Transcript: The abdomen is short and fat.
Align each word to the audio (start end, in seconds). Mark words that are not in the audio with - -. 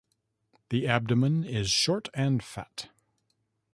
The 0.69 0.87
abdomen 0.87 1.43
is 1.43 1.69
short 1.69 2.09
and 2.15 2.43
fat. 2.43 2.89